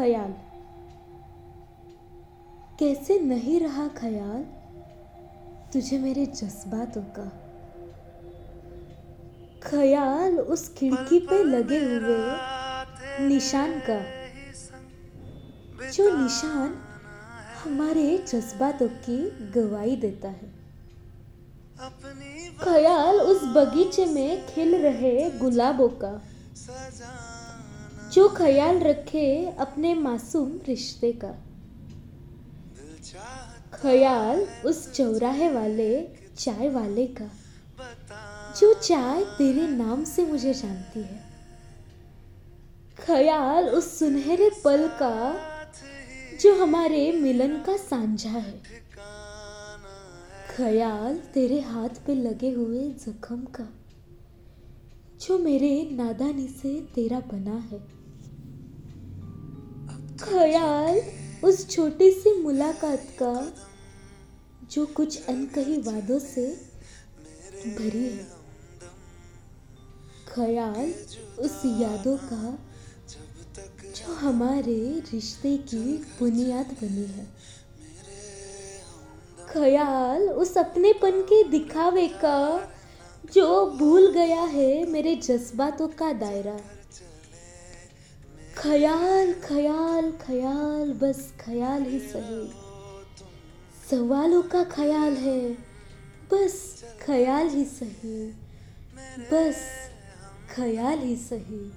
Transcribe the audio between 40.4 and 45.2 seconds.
जानती है। ख्याल उस सुनहरे पल का,